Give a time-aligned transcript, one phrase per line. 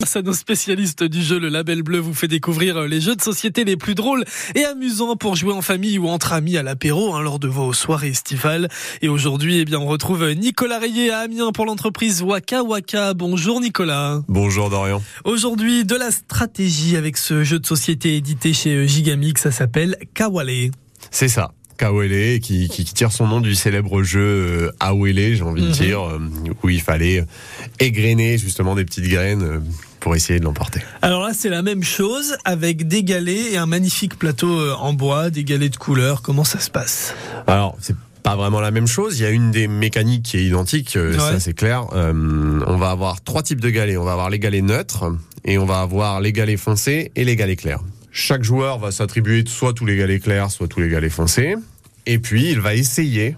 [0.00, 3.20] Grâce à nos spécialistes du jeu, le Label Bleu vous fait découvrir les jeux de
[3.20, 4.24] société les plus drôles
[4.54, 7.72] et amusants pour jouer en famille ou entre amis à l'apéro hein, lors de vos
[7.72, 8.68] soirées estivales.
[9.02, 13.12] Et aujourd'hui, eh bien, on retrouve Nicolas Rayet à Amiens pour l'entreprise Waka Waka.
[13.14, 14.22] Bonjour Nicolas.
[14.28, 15.02] Bonjour Dorian.
[15.24, 20.70] Aujourd'hui, de la stratégie avec ce jeu de société édité chez Gigamix, ça s'appelle Kawale.
[21.10, 21.50] C'est ça.
[21.78, 25.72] Kawele, qui, qui, tire son nom du célèbre jeu euh, Awele, j'ai envie de mhm.
[25.72, 26.18] dire, euh,
[26.62, 27.24] où il fallait
[27.78, 29.60] égrener justement des petites graines euh,
[30.08, 30.80] pour essayer de l'emporter.
[31.02, 35.28] Alors là, c'est la même chose avec des galets et un magnifique plateau en bois,
[35.28, 36.22] des galets de couleur.
[36.22, 37.14] Comment ça se passe?
[37.46, 39.18] Alors, c'est pas vraiment la même chose.
[39.18, 41.88] Il y a une des mécaniques qui est identique, ça c'est clair.
[41.92, 43.98] on va avoir trois types de galets.
[43.98, 45.12] On va avoir les galets neutres
[45.44, 47.80] et on va avoir les galets foncés et les galets clairs.
[48.10, 51.54] Chaque joueur va s'attribuer soit tous les galets clairs, soit tous les galets foncés.
[52.06, 53.36] Et puis, il va essayer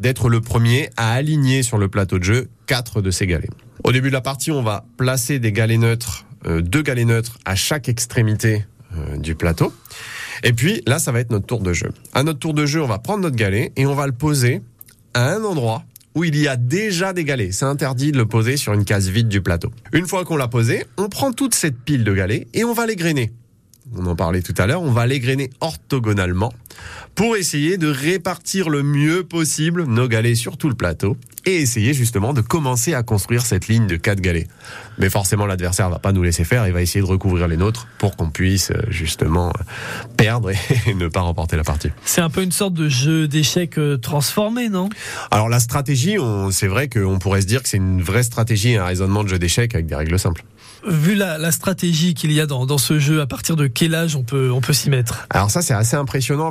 [0.00, 3.48] d'être le premier à aligner sur le plateau de jeu quatre de ces galets.
[3.84, 7.38] Au début de la partie, on va placer des galets neutres, euh, deux galets neutres
[7.44, 8.64] à chaque extrémité
[8.96, 9.72] euh, du plateau.
[10.42, 11.90] Et puis là, ça va être notre tour de jeu.
[12.12, 14.62] À notre tour de jeu, on va prendre notre galet et on va le poser
[15.14, 17.52] à un endroit où il y a déjà des galets.
[17.52, 19.70] C'est interdit de le poser sur une case vide du plateau.
[19.92, 22.86] Une fois qu'on l'a posé, on prend toute cette pile de galets et on va
[22.86, 23.32] les grainer
[23.96, 26.52] on en parlait tout à l'heure, on va les grainer orthogonalement
[27.14, 31.16] pour essayer de répartir le mieux possible nos galets sur tout le plateau
[31.46, 34.46] et essayer justement de commencer à construire cette ligne de quatre galets.
[34.98, 37.86] Mais forcément, l'adversaire va pas nous laisser faire, il va essayer de recouvrir les nôtres
[37.98, 39.62] pour qu'on puisse euh, justement euh,
[40.16, 40.50] perdre
[40.86, 41.90] et ne pas remporter la partie.
[42.04, 44.88] C'est un peu une sorte de jeu d'échecs euh, transformé, non?
[45.30, 46.16] Alors la stratégie,
[46.50, 49.38] c'est vrai qu'on pourrait se dire que c'est une vraie stratégie, un raisonnement de jeu
[49.38, 50.44] d'échecs avec des règles simples.
[50.86, 54.14] Vu la, stratégie qu'il y a dans, dans, ce jeu, à partir de quel âge
[54.14, 55.26] on peut, on peut s'y mettre?
[55.30, 56.48] Alors ça, c'est assez impressionnant